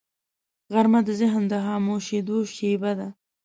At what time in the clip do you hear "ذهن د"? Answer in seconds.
1.19-1.53